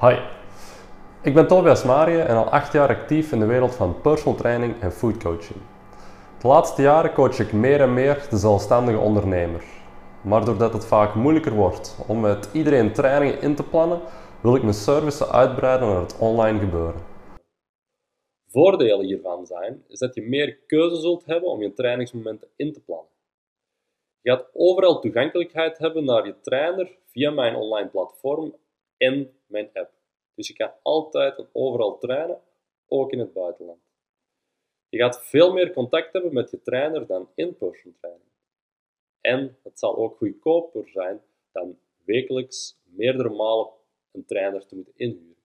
[0.00, 0.16] Hi,
[1.22, 4.80] ik ben Tobias Marie en al acht jaar actief in de wereld van personal training
[4.80, 5.60] en food coaching.
[6.40, 9.64] De laatste jaren coach ik meer en meer de zelfstandige ondernemer.
[10.22, 14.00] Maar doordat het vaak moeilijker wordt om met iedereen trainingen in te plannen,
[14.40, 17.02] wil ik mijn services uitbreiden naar het online gebeuren.
[18.48, 22.80] Voordelen hiervan zijn is dat je meer keuze zult hebben om je trainingsmomenten in te
[22.80, 23.10] plannen.
[24.20, 28.54] Je gaat overal toegankelijkheid hebben naar je trainer via mijn online platform
[28.98, 29.90] en mijn app.
[30.34, 32.40] Dus je kan altijd en overal trainen,
[32.88, 33.80] ook in het buitenland.
[34.88, 38.30] Je gaat veel meer contact hebben met je trainer dan in-person training.
[39.20, 41.20] En het zal ook goedkoper zijn
[41.52, 43.68] dan wekelijks meerdere malen
[44.12, 45.36] een trainer te moeten inhuren.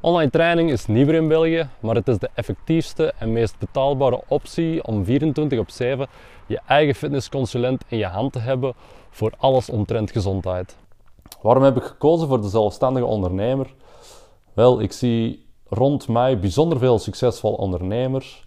[0.00, 4.84] Online training is nieuwer in België, maar het is de effectiefste en meest betaalbare optie
[4.84, 6.08] om 24 op 7
[6.46, 8.74] je eigen fitnessconsulent in je hand te hebben
[9.10, 10.81] voor alles omtrent gezondheid.
[11.40, 13.74] Waarom heb ik gekozen voor de zelfstandige ondernemer?
[14.52, 18.46] Wel, ik zie rond mij bijzonder veel succesvolle ondernemers.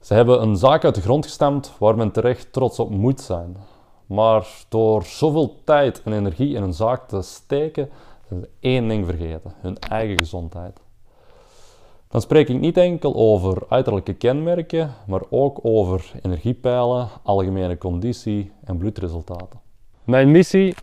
[0.00, 3.56] Ze hebben een zaak uit de grond gestampt waar men terecht trots op moet zijn.
[4.06, 7.90] Maar door zoveel tijd en energie in een zaak te steken,
[8.28, 10.80] zijn ze één ding vergeten: hun eigen gezondheid.
[12.08, 18.76] Dan spreek ik niet enkel over uiterlijke kenmerken, maar ook over energiepeilen, algemene conditie en
[18.76, 19.60] bloedresultaten.
[20.04, 20.74] Mijn missie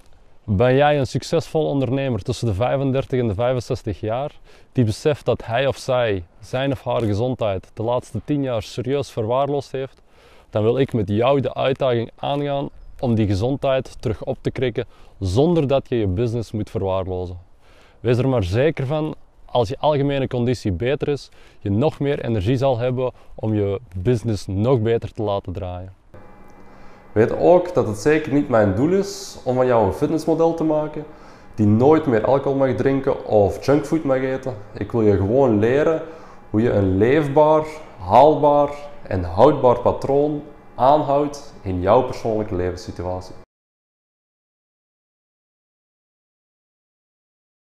[0.45, 4.31] ben jij een succesvol ondernemer tussen de 35 en de 65 jaar
[4.71, 9.11] die beseft dat hij of zij zijn of haar gezondheid de laatste 10 jaar serieus
[9.11, 10.01] verwaarloosd heeft?
[10.49, 14.85] Dan wil ik met jou de uitdaging aangaan om die gezondheid terug op te krikken
[15.19, 17.39] zonder dat je je business moet verwaarlozen.
[17.99, 21.29] Wees er maar zeker van, als je algemene conditie beter is,
[21.59, 25.93] je nog meer energie zal hebben om je business nog beter te laten draaien.
[27.15, 30.63] Weet ook dat het zeker niet mijn doel is om van jou een fitnessmodel te
[30.63, 31.05] maken
[31.53, 34.53] die nooit meer alcohol mag drinken of junkfood mag eten.
[34.73, 36.01] Ik wil je gewoon leren
[36.49, 37.65] hoe je een leefbaar,
[37.99, 38.69] haalbaar
[39.07, 40.41] en houdbaar patroon
[40.75, 43.44] aanhoudt in jouw persoonlijke levenssituatie.